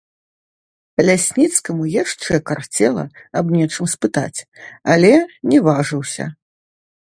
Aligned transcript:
Лясніцкаму 1.09 1.85
яшчэ 2.03 2.33
карцела 2.49 3.05
аб 3.43 3.55
нечым 3.59 3.85
спытаць, 3.95 4.39
але 4.95 5.13
не 5.53 5.59
важыўся. 5.71 6.25